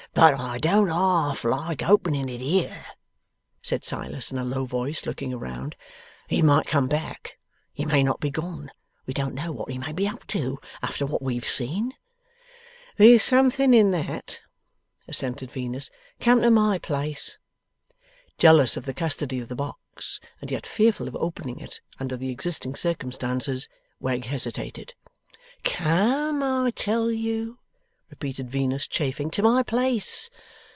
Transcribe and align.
'But 0.13 0.33
I 0.37 0.57
don't 0.57 0.89
half 0.89 1.45
like 1.45 1.81
opening 1.83 2.27
it 2.27 2.41
here,' 2.41 2.85
said 3.61 3.85
Silas 3.85 4.29
in 4.29 4.37
a 4.37 4.43
low 4.43 4.65
voice, 4.65 5.05
looking 5.05 5.33
around: 5.33 5.77
'he 6.27 6.41
might 6.41 6.67
come 6.67 6.89
back, 6.89 7.37
he 7.71 7.85
may 7.85 8.03
not 8.03 8.19
be 8.19 8.29
gone; 8.29 8.71
we 9.05 9.13
don't 9.13 9.33
know 9.33 9.53
what 9.53 9.71
he 9.71 9.77
may 9.77 9.93
be 9.93 10.09
up 10.09 10.27
to, 10.27 10.59
after 10.83 11.05
what 11.05 11.21
we've 11.21 11.47
seen.' 11.47 11.93
'There's 12.97 13.23
something 13.23 13.73
in 13.73 13.91
that,' 13.91 14.41
assented 15.07 15.49
Venus. 15.49 15.89
'Come 16.19 16.41
to 16.41 16.51
my 16.51 16.77
place.' 16.77 17.37
Jealous 18.37 18.75
of 18.75 18.83
the 18.83 18.93
custody 18.93 19.39
of 19.39 19.47
the 19.47 19.55
box, 19.55 20.19
and 20.41 20.51
yet 20.51 20.67
fearful 20.67 21.07
of 21.07 21.15
opening 21.15 21.57
it 21.61 21.79
under 22.01 22.17
the 22.17 22.31
existing 22.31 22.75
circumstances, 22.75 23.69
Wegg 24.01 24.25
hesitated. 24.25 24.93
'Come, 25.63 26.43
I 26.43 26.71
tell 26.71 27.09
you,' 27.09 27.59
repeated 28.13 28.49
Venus, 28.51 28.87
chafing, 28.87 29.29
'to 29.31 29.41
my 29.41 29.63
place. 29.63 30.29